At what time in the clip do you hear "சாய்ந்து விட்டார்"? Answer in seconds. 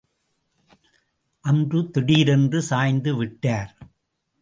2.61-3.71